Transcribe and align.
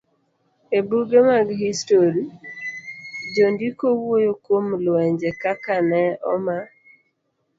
E 0.77 0.79
buge 0.87 1.19
mag 1.27 1.47
histori, 1.65 2.23
jondiko 3.35 3.85
wuoyo 3.99 4.33
kuom 4.43 4.65
lwenje, 4.85 5.29
kaka 5.41 5.75
nene 5.89 6.17
oma 6.33 6.57